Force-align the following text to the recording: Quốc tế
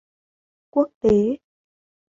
Quốc 0.71 0.89
tế 0.99 1.37